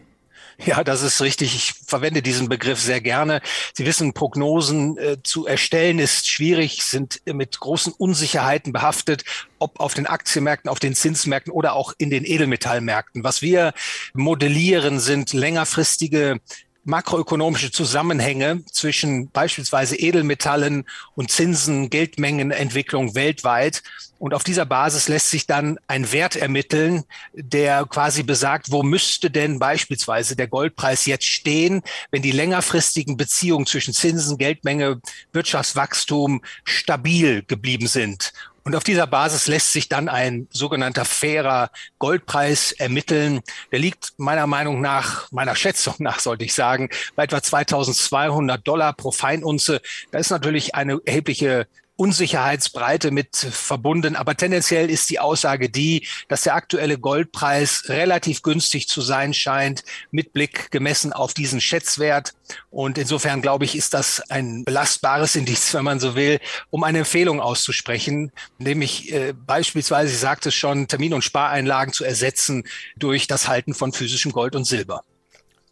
Ja, 0.65 0.83
das 0.83 1.03
ist 1.03 1.21
richtig. 1.21 1.55
Ich 1.55 1.75
verwende 1.87 2.21
diesen 2.21 2.49
Begriff 2.49 2.81
sehr 2.81 3.01
gerne. 3.01 3.41
Sie 3.75 3.87
wissen, 3.87 4.13
Prognosen 4.13 4.99
äh, 4.99 5.17
zu 5.23 5.47
erstellen 5.47 6.01
ist 6.01 6.29
schwierig, 6.29 6.83
sind 6.83 7.23
mit 7.27 7.61
großen 7.61 7.93
Unsicherheiten 7.93 8.73
behaftet, 8.73 9.25
ob 9.61 9.79
auf 9.79 9.95
den 9.95 10.09
Aktienmärkten, 10.09 10.69
auf 10.69 10.81
den 10.81 10.97
Zinsmärkten 10.97 11.53
oder 11.53 11.75
auch 11.75 11.93
in 11.99 12.11
den 12.11 12.25
Edelmetallmärkten. 12.25 13.23
Was 13.23 13.41
wir 13.41 13.73
modellieren, 14.15 14.99
sind 14.99 15.33
längerfristige 15.33 16.41
makroökonomische 16.89 17.71
Zusammenhänge 17.71 18.65
zwischen 18.73 19.31
beispielsweise 19.31 19.95
Edelmetallen 19.97 20.87
und 21.15 21.31
Zinsen, 21.31 21.91
Geldmengenentwicklung 21.91 23.15
weltweit. 23.15 23.83
Und 24.19 24.35
auf 24.35 24.43
dieser 24.43 24.65
Basis 24.65 25.07
lässt 25.07 25.31
sich 25.31 25.47
dann 25.47 25.79
ein 25.87 26.11
Wert 26.11 26.35
ermitteln, 26.35 27.05
der 27.35 27.85
quasi 27.85 28.23
besagt, 28.23 28.73
wo 28.73 28.83
müsste 28.83 29.31
denn 29.31 29.59
beispielsweise 29.59 30.35
der 30.35 30.49
Goldpreis 30.49 31.05
jetzt 31.07 31.27
stehen, 31.27 31.83
wenn 32.11 32.23
die 32.23 32.33
längerfristigen 32.33 33.17
Beziehungen 33.17 33.67
zwischen 33.67 33.93
Zinsen, 33.95 34.39
Geldmenge, 34.39 35.01
Wirtschaftswachstum 35.33 36.43
stabil 36.65 37.45
geblieben 37.47 37.87
sind. 37.87 38.33
Und 38.69 38.77
auf 38.77 38.85
dieser 38.85 39.07
Basis 39.07 39.47
lässt 39.47 39.73
sich 39.73 39.89
dann 39.89 40.11
ein 40.11 40.47
sogenannter 40.51 41.07
fairer 41.07 41.71
Goldpreis 41.99 42.73
ermitteln. 42.73 43.41
Der 43.73 43.79
liegt 43.79 44.13
meiner 44.19 44.47
Meinung 44.47 44.83
nach, 44.83 45.33
meiner 45.33 45.57
Schätzung 45.57 45.95
nach, 46.01 46.21
sollte 46.21 46.45
ich 46.45 46.53
sagen, 46.53 46.91
bei 47.17 47.25
etwa 47.25 47.43
2200 47.43 48.69
Dollar 48.69 48.93
pro 48.93 49.11
Feinunze. 49.11 49.81
Da 50.11 50.19
ist 50.19 50.29
natürlich 50.29 50.75
eine 50.75 51.01
erhebliche 51.07 51.67
Unsicherheitsbreite 51.99 53.11
mit 53.11 53.37
verbunden. 53.37 54.15
Aber 54.15 54.37
tendenziell 54.37 54.89
ist 54.89 55.11
die 55.11 55.19
Aussage 55.19 55.69
die, 55.69 56.07
dass 56.29 56.43
der 56.43 56.55
aktuelle 56.55 56.97
Goldpreis 56.97 57.85
relativ 57.89 58.43
günstig 58.43 58.89
zu 58.89 59.01
sein 59.01 59.35
scheint, 59.35 59.83
mit 60.13 60.33
Blick 60.33 60.71
gemessen 60.71 61.13
auf 61.13 61.35
diesen 61.35 61.61
Schätzwert. 61.61 62.35
Und 62.71 62.99
insofern 62.99 63.43
glaube 63.43 63.65
ich, 63.65 63.77
ist 63.77 63.95
das 63.95 64.21
ein 64.31 64.65
belastbares 64.65 65.35
Indiz, 65.35 65.75
wenn 65.75 65.85
man 65.85 65.99
so 65.99 66.15
will, 66.15 66.39
um 66.71 66.85
eine 66.85 66.99
Empfehlung 66.99 67.41
auszusprechen, 67.41 68.31
nämlich 68.59 69.13
äh, 69.13 69.33
beispielsweise, 69.33 70.13
Sie 70.13 70.19
sagte 70.19 70.51
es 70.51 70.55
schon, 70.55 70.87
Termin- 70.87 71.15
und 71.15 71.23
Spareinlagen 71.23 71.93
zu 71.93 72.05
ersetzen 72.05 72.65
durch 72.97 73.27
das 73.27 73.49
Halten 73.49 73.75
von 73.75 73.93
physischem 73.93 74.31
Gold 74.31 74.55
und 74.55 74.65
Silber. 74.65 75.03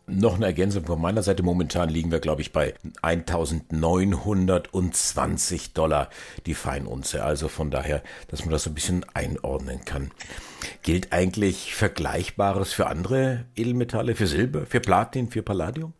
Noch 0.09 0.37
eine 0.37 0.47
Ergänzung 0.47 0.85
von 0.85 1.01
meiner 1.01 1.25
Seite. 1.25 1.43
Momentan 1.43 1.89
liegen 1.89 2.13
wir, 2.13 2.21
glaube 2.21 2.41
ich, 2.41 2.53
bei 2.53 2.75
1920 3.03 5.73
Dollar 5.73 6.11
die 6.47 6.55
Feinunze. 6.55 7.25
Also 7.25 7.49
von 7.49 7.73
daher, 7.73 8.05
dass 8.29 8.45
man 8.45 8.53
das 8.53 8.63
so 8.63 8.71
ein 8.71 8.75
bisschen 8.75 9.05
einordnen 9.15 9.85
kann. 9.85 10.13
Gilt 10.83 11.13
eigentlich 11.13 11.75
Vergleichbares 11.75 12.73
für 12.73 12.87
andere 12.87 13.47
Edelmetalle, 13.57 14.15
für 14.15 14.29
Silber, 14.29 14.65
für 14.67 14.79
Platin, 14.79 15.29
für 15.29 15.43
Palladium? 15.43 15.93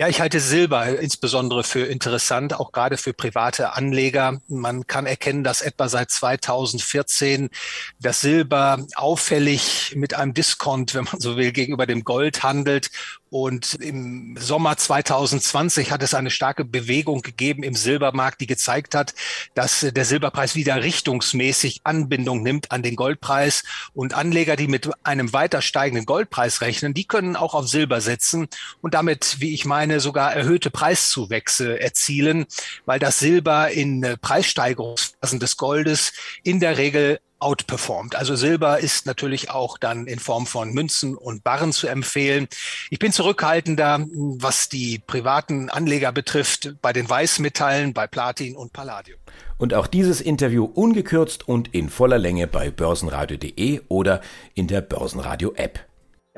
Ja, 0.00 0.06
ich 0.06 0.20
halte 0.20 0.38
Silber 0.38 1.00
insbesondere 1.00 1.64
für 1.64 1.84
interessant, 1.84 2.54
auch 2.54 2.70
gerade 2.70 2.96
für 2.96 3.12
private 3.12 3.72
Anleger. 3.72 4.40
Man 4.46 4.86
kann 4.86 5.06
erkennen, 5.06 5.42
dass 5.42 5.60
etwa 5.60 5.88
seit 5.88 6.12
2014 6.12 7.50
das 7.98 8.20
Silber 8.20 8.86
auffällig 8.94 9.94
mit 9.96 10.14
einem 10.14 10.34
Diskont, 10.34 10.94
wenn 10.94 11.02
man 11.02 11.18
so 11.18 11.36
will, 11.36 11.50
gegenüber 11.50 11.84
dem 11.84 12.04
Gold 12.04 12.44
handelt 12.44 12.92
und 13.30 13.74
im 13.74 14.36
Sommer 14.38 14.76
2020 14.76 15.90
hat 15.90 16.02
es 16.02 16.14
eine 16.14 16.30
starke 16.30 16.64
Bewegung 16.64 17.20
gegeben 17.20 17.62
im 17.62 17.74
Silbermarkt, 17.74 18.40
die 18.40 18.46
gezeigt 18.46 18.94
hat, 18.94 19.14
dass 19.54 19.80
der 19.80 20.04
Silberpreis 20.04 20.54
wieder 20.54 20.82
richtungsmäßig 20.82 21.82
Anbindung 21.84 22.42
nimmt 22.42 22.72
an 22.72 22.82
den 22.82 22.96
Goldpreis. 22.96 23.64
Und 23.92 24.14
Anleger, 24.14 24.56
die 24.56 24.66
mit 24.66 24.88
einem 25.04 25.32
weiter 25.32 25.60
steigenden 25.60 26.06
Goldpreis 26.06 26.62
rechnen, 26.62 26.94
die 26.94 27.04
können 27.04 27.36
auch 27.36 27.54
auf 27.54 27.68
Silber 27.68 28.00
setzen 28.00 28.48
und 28.80 28.94
damit, 28.94 29.36
wie 29.40 29.52
ich 29.52 29.66
meine, 29.66 29.87
sogar 30.00 30.34
erhöhte 30.34 30.70
Preiszuwächse 30.70 31.80
erzielen, 31.80 32.46
weil 32.86 32.98
das 32.98 33.18
Silber 33.18 33.70
in 33.70 34.16
Preissteigerungsphasen 34.20 35.40
des 35.40 35.56
Goldes 35.56 36.12
in 36.42 36.60
der 36.60 36.78
Regel 36.78 37.18
outperformt. 37.40 38.16
Also 38.16 38.36
Silber 38.36 38.80
ist 38.80 39.06
natürlich 39.06 39.50
auch 39.50 39.78
dann 39.78 40.06
in 40.06 40.18
Form 40.18 40.46
von 40.46 40.72
Münzen 40.72 41.16
und 41.16 41.44
Barren 41.44 41.72
zu 41.72 41.86
empfehlen. 41.86 42.48
Ich 42.90 42.98
bin 42.98 43.12
zurückhaltender, 43.12 44.04
was 44.10 44.68
die 44.68 44.98
privaten 44.98 45.70
Anleger 45.70 46.12
betrifft, 46.12 46.74
bei 46.82 46.92
den 46.92 47.08
Weißmetallen, 47.08 47.92
bei 47.94 48.06
Platin 48.06 48.56
und 48.56 48.72
Palladium. 48.72 49.18
Und 49.56 49.74
auch 49.74 49.86
dieses 49.86 50.20
Interview 50.20 50.64
ungekürzt 50.64 51.48
und 51.48 51.74
in 51.74 51.88
voller 51.88 52.18
Länge 52.18 52.46
bei 52.46 52.70
börsenradio.de 52.70 53.82
oder 53.88 54.20
in 54.54 54.66
der 54.66 54.80
Börsenradio-App. 54.80 55.87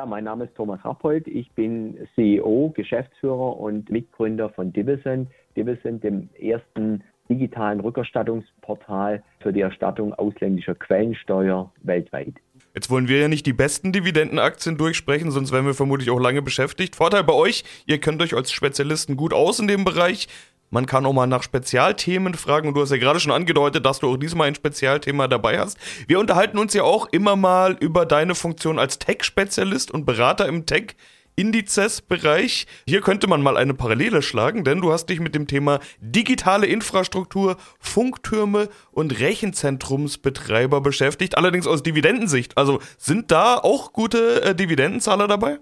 Ja, 0.01 0.07
mein 0.07 0.25
Name 0.25 0.45
ist 0.45 0.55
Thomas 0.55 0.83
Rappold. 0.83 1.29
Ich 1.29 1.53
bin 1.53 2.09
CEO, 2.15 2.73
Geschäftsführer 2.75 3.59
und 3.59 3.91
Mitgründer 3.91 4.49
von 4.49 4.73
Divison. 4.73 5.27
Divison, 5.55 6.01
dem 6.01 6.31
ersten 6.41 7.05
digitalen 7.29 7.81
Rückerstattungsportal 7.81 9.23
für 9.41 9.53
die 9.53 9.61
Erstattung 9.61 10.15
ausländischer 10.15 10.75
Quellensteuer 10.75 11.71
weltweit. 11.83 12.33
Jetzt 12.75 12.89
wollen 12.89 13.09
wir 13.09 13.19
ja 13.19 13.29
nicht 13.29 13.45
die 13.45 13.53
besten 13.53 13.93
Dividendenaktien 13.93 14.79
durchsprechen, 14.79 15.33
sonst 15.33 15.53
wären 15.53 15.67
wir 15.67 15.75
vermutlich 15.75 16.09
auch 16.09 16.19
lange 16.19 16.41
beschäftigt. 16.41 16.97
Vorteil 16.97 17.25
bei 17.25 17.35
euch, 17.35 17.65
ihr 17.85 17.99
könnt 17.99 18.23
euch 18.23 18.35
als 18.35 18.53
Spezialisten 18.53 19.19
gut 19.19 19.35
aus 19.35 19.59
in 19.59 19.69
dem 19.69 19.85
Bereich. 19.85 20.29
Man 20.71 20.87
kann 20.87 21.05
auch 21.05 21.13
mal 21.13 21.27
nach 21.27 21.43
Spezialthemen 21.43 22.35
fragen 22.35 22.69
und 22.69 22.75
du 22.75 22.83
hast 22.83 22.91
ja 22.91 22.97
gerade 22.97 23.19
schon 23.19 23.33
angedeutet, 23.33 23.85
dass 23.85 23.99
du 23.99 24.09
auch 24.09 24.17
diesmal 24.17 24.47
ein 24.47 24.55
Spezialthema 24.55 25.27
dabei 25.27 25.59
hast. 25.59 25.77
Wir 26.07 26.21
unterhalten 26.21 26.59
uns 26.59 26.75
ja 26.75 26.85
auch 26.85 27.09
immer 27.11 27.35
mal 27.35 27.77
über 27.81 28.07
deine 28.07 28.37
Funktion 28.37 28.79
als 28.79 29.01
Tech-Spezialist 29.01 29.91
und 29.91 30.07
Berater 30.07 30.47
im 30.47 30.67
Tech. 30.67 30.95
Indizes-Bereich. 31.37 32.67
Hier 32.87 33.01
könnte 33.01 33.27
man 33.27 33.41
mal 33.41 33.57
eine 33.57 33.73
Parallele 33.73 34.21
schlagen, 34.21 34.63
denn 34.63 34.81
du 34.83 34.93
hast 34.93 35.07
dich 35.07 35.21
mit 35.21 35.35
dem 35.35 35.47
Thema 35.47 35.81
digitale 36.01 36.67
Infrastruktur, 36.67 37.57
Funktürme 37.79 38.69
und 38.93 39.19
Rechenzentrumsbetreiber 39.19 40.83
beschäftigt, 40.83 41.39
allerdings 41.39 41.67
aus 41.67 41.83
Dividendensicht. 41.83 42.59
Also 42.59 42.81
sind 42.99 43.31
da 43.31 43.57
auch 43.57 43.93
gute 43.93 44.43
äh, 44.43 44.55
Dividendenzahler 44.55 45.29
dabei? 45.29 45.59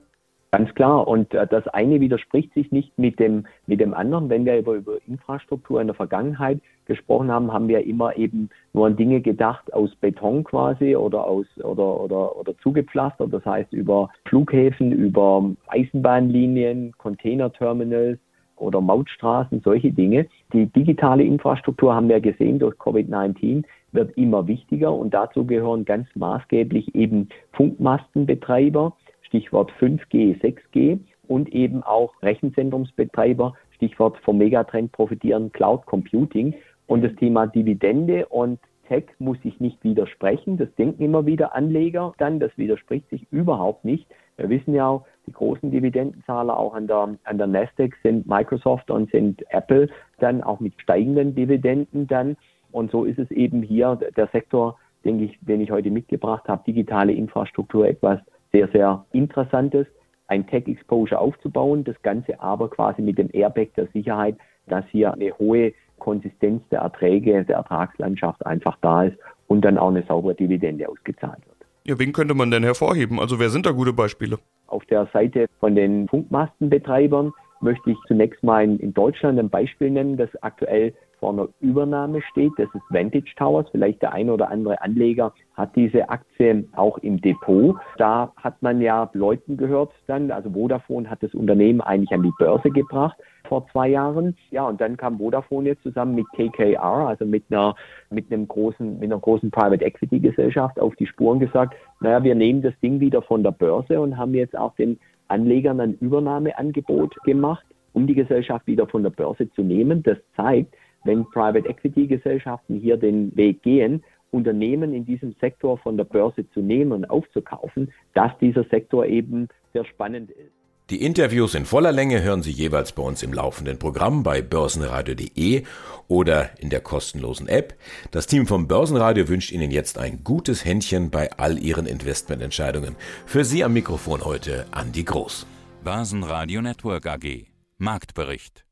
Ganz 0.51 0.75
klar. 0.75 1.07
Und 1.07 1.35
äh, 1.35 1.47
das 1.47 1.67
eine 1.69 2.01
widerspricht 2.01 2.55
sich 2.55 2.73
nicht 2.73 2.99
mit 2.99 3.19
dem, 3.21 3.47
mit 3.67 3.81
dem 3.81 3.93
anderen. 3.93 4.31
Wenn 4.31 4.47
wir 4.47 4.59
über, 4.59 4.75
über 4.75 4.97
Infrastruktur 5.07 5.81
in 5.81 5.89
der 5.89 5.95
Vergangenheit 5.95 6.61
gesprochen 6.87 7.31
haben, 7.31 7.53
haben 7.53 7.69
wir 7.69 7.85
immer 7.87 8.17
eben 8.17 8.49
nur 8.73 8.87
an 8.87 8.97
Dinge 8.97 9.21
gedacht 9.21 9.73
aus 9.75 9.95
Beton 9.97 10.45
quasi 10.45 10.97
oder 10.97 11.25
aus 11.25 11.47
oder 11.59 12.01
oder 12.01 12.37
oder 12.37 12.57
zugepflastert. 12.59 13.33
Das 13.33 13.45
heißt 13.45 13.75
über 13.75 14.09
Flughäfen, 14.25 14.91
über 14.93 15.51
Eisenbahnlinien, 15.67 16.95
Containerterminals 16.97 18.19
oder 18.57 18.81
Mautstraßen, 18.81 19.61
solche 19.63 19.93
Dinge. 19.93 20.27
Die 20.55 20.65
digitale 20.67 21.25
Infrastruktur 21.25 21.95
haben 21.95 22.09
wir 22.09 22.21
gesehen 22.21 22.59
durch 22.59 22.75
Covid-19 22.77 23.65
wird 23.93 24.17
immer 24.17 24.47
wichtiger 24.47 24.93
und 24.93 25.15
dazu 25.15 25.47
gehören 25.47 25.85
ganz 25.85 26.09
maßgeblich 26.15 26.95
eben 26.95 27.29
Funkmastenbetreiber, 27.53 28.95
Stichwort 29.29 29.71
5G, 29.81 30.41
6G 30.41 30.99
und 31.29 31.51
eben 31.51 31.83
auch 31.83 32.13
Rechenzentrumsbetreiber, 32.23 33.55
Stichwort 33.77 34.19
vom 34.19 34.39
Megatrend 34.39 34.91
profitieren 34.93 35.53
Cloud 35.53 35.87
Computing. 35.87 36.55
Und 36.87 37.05
das 37.05 37.15
Thema 37.17 37.47
Dividende 37.47 38.27
und 38.27 38.59
Tech 38.89 39.05
muss 39.19 39.41
sich 39.43 39.61
nicht 39.61 39.85
widersprechen. 39.85 40.57
Das 40.57 40.75
denken 40.77 41.03
immer 41.03 41.27
wieder 41.27 41.55
Anleger 41.55 42.15
dann. 42.19 42.41
Das 42.41 42.51
widerspricht 42.57 43.09
sich 43.11 43.27
überhaupt 43.31 43.85
nicht. 43.85 44.07
Wir 44.39 44.49
wissen 44.49 44.75
ja 44.75 44.89
auch, 44.89 45.05
die 45.27 45.33
großen 45.33 45.71
Dividendenzahler 45.71 46.59
auch 46.59 46.73
an 46.73 46.87
der, 46.87 47.17
an 47.25 47.39
der 47.39 47.47
Nasdaq 47.47 47.95
sind 48.03 48.27
Microsoft 48.27 48.91
und 48.91 49.11
sind 49.11 49.45
Apple 49.51 49.89
dann 50.19 50.43
auch 50.43 50.59
mit 50.61 50.81
steigenden 50.81 51.35
Dividenden 51.35 52.07
dann. 52.07 52.37
Und 52.73 52.91
so 52.91 53.05
ist 53.05 53.19
es 53.19 53.31
eben 53.31 53.63
hier 53.63 53.97
der 54.17 54.29
Sektor, 54.29 54.79
denke 55.05 55.25
ich, 55.25 55.39
den 55.43 55.61
ich 55.61 55.71
heute 55.71 55.91
mitgebracht 55.91 56.49
habe, 56.49 56.65
digitale 56.67 57.13
Infrastruktur 57.13 57.87
etwas 57.87 58.21
sehr, 58.53 58.69
sehr 58.69 59.05
Interessantes. 59.13 59.87
ein 60.29 60.47
Tech-Exposure 60.47 61.19
aufzubauen, 61.19 61.85
das 61.85 62.01
Ganze 62.03 62.39
aber 62.41 62.69
quasi 62.69 63.01
mit 63.01 63.17
dem 63.17 63.31
Airbag 63.33 63.69
der 63.77 63.87
Sicherheit, 63.95 64.37
dass 64.67 64.85
hier 64.91 65.15
eine 65.15 65.33
hohe 65.39 65.73
Konsistenz 65.99 66.63
der 66.71 66.81
Erträge, 66.81 67.45
der 67.45 67.57
Ertragslandschaft 67.57 68.45
einfach 68.45 68.77
da 68.83 69.05
ist 69.05 69.17
und 69.47 69.63
dann 69.63 69.79
auch 69.79 69.89
eine 69.89 70.03
saubere 70.03 70.35
Dividende 70.35 70.89
ausgezahlt 70.89 71.41
wird. 71.47 71.57
Ja, 71.85 71.99
wen 71.99 72.13
könnte 72.13 72.35
man 72.35 72.51
denn 72.51 72.63
hervorheben? 72.63 73.19
Also 73.19 73.41
wer 73.41 73.49
sind 73.49 73.65
da 73.65 73.71
gute 73.71 73.95
Beispiele? 73.95 74.39
Auf 74.67 74.85
der 74.87 75.07
Seite 75.13 75.47
von 75.61 75.75
den 75.75 76.07
Funkmastenbetreibern 76.09 77.33
möchte 77.61 77.91
ich 77.91 77.97
zunächst 78.07 78.43
mal 78.45 78.65
in 78.65 78.93
Deutschland 78.93 79.39
ein 79.39 79.49
Beispiel 79.49 79.91
nennen, 79.91 80.19
das 80.19 80.29
aktuell 80.43 80.93
vor 81.19 81.33
einer 81.33 81.49
Übernahme 81.61 82.23
steht. 82.23 82.53
Das 82.57 82.69
ist 82.75 82.83
Vantage 82.91 83.35
Towers. 83.37 83.67
Vielleicht 83.71 84.03
der 84.03 84.13
ein 84.13 84.31
oder 84.31 84.51
andere 84.51 84.81
Anleger 84.81 85.33
hat 85.55 85.75
diese 85.77 86.09
Aktie 86.09 86.65
auch 86.75 86.99
im 86.99 87.21
Depot. 87.21 87.77
Da 87.97 88.33
hat 88.37 88.63
man 88.63 88.81
ja 88.81 89.11
Leuten 89.13 89.57
gehört 89.57 89.93
dann, 90.07 90.31
also 90.31 90.51
Vodafone 90.51 91.11
hat 91.11 91.23
das 91.23 91.35
Unternehmen 91.35 91.81
eigentlich 91.81 92.13
an 92.13 92.23
die 92.23 92.33
Börse 92.39 92.71
gebracht 92.71 93.17
vor 93.49 93.67
zwei 93.73 93.89
Jahren. 93.89 94.37
Ja, 94.51 94.69
und 94.69 94.81
dann 94.81 94.97
kam 94.97 95.19
Vodafone 95.19 95.71
jetzt 95.71 95.83
zusammen 95.83 96.15
mit 96.15 96.27
KKR, 96.37 97.09
also 97.09 97.25
mit 97.25 97.45
einer, 97.51 97.75
mit 98.11 98.31
einem 98.31 98.47
großen, 98.47 98.99
mit 98.99 99.11
einer 99.11 99.21
großen 99.21 99.51
Private 99.51 99.85
Equity 99.85 100.21
Gesellschaft 100.21 100.79
auf 100.79 100.95
die 100.97 101.07
Spuren 101.07 101.41
gesagt, 101.41 101.75
naja, 102.01 102.23
wir 102.23 102.35
nehmen 102.35 102.63
das 102.63 102.79
Ding 102.81 103.01
wieder 103.01 103.23
von 103.23 103.43
der 103.43 103.53
Börse 103.53 104.01
und 104.01 104.17
haben 104.17 104.35
jetzt 104.35 104.57
auch 104.57 104.75
den 104.77 104.99
Anlegern 105.29 105.81
ein 105.81 105.95
Übernahmeangebot 105.95 107.17
gemacht, 107.25 107.65
um 107.93 108.07
die 108.07 108.15
Gesellschaft 108.15 108.67
wieder 108.67 108.87
von 108.87 109.03
der 109.03 109.11
Börse 109.11 109.51
zu 109.53 109.63
nehmen. 109.63 110.03
Das 110.03 110.19
zeigt, 110.37 110.75
wenn 111.09 111.25
Private 111.25 111.67
Equity 111.69 112.07
Gesellschaften 112.07 112.79
hier 112.79 112.99
den 112.99 113.35
Weg 113.35 113.63
gehen, 113.63 114.05
Unternehmen 114.31 114.93
in 114.93 115.07
diesem 115.07 115.35
Sektor 115.41 115.79
von 115.79 115.97
der 115.97 116.05
Börse 116.05 116.49
zu 116.51 116.61
nehmen 116.61 116.93
und 116.93 117.07
aufzukaufen, 117.07 117.91
dass 118.13 118.31
dieser 118.41 118.65
Sektor 118.65 119.07
eben 119.07 119.49
sehr 119.73 119.87
spannend 119.87 120.31
ist. 120.31 120.53
Die 120.91 121.03
Interviews 121.03 121.55
in 121.55 121.65
voller 121.65 121.93
Länge 121.93 122.23
hören 122.23 122.43
Sie 122.43 122.51
jeweils 122.51 122.93
bei 122.93 123.03
uns 123.03 123.23
im 123.23 123.33
laufenden 123.33 123.79
Programm 123.79 124.23
bei 124.23 124.43
börsenradio.de 124.43 125.65
oder 126.09 126.51
in 126.61 126.71
der 126.71 126.81
kostenlosen 126.81 127.49
App. 127.49 127.75
Das 128.11 128.27
Team 128.27 128.47
vom 128.47 128.69
Börsenradio 128.69 129.29
wünscht 129.29 129.53
Ihnen 129.53 129.71
jetzt 129.71 129.99
ein 129.99 130.25
gutes 130.25 130.65
Händchen 130.65 131.11
bei 131.11 131.31
all 131.33 131.59
Ihren 131.59 131.87
Investmententscheidungen. 131.87 132.97
Für 133.27 133.45
Sie 133.45 133.65
am 133.65 133.73
Mikrofon 133.73 134.25
heute 134.25 134.67
Andi 134.71 135.05
Groß. 135.05 135.47
Börsenradio 135.85 136.61
Network 136.61 137.07
AG. 137.07 137.47
Marktbericht. 137.79 138.65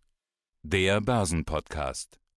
Der 0.63 1.01
Börsenpodcast. 1.01 2.19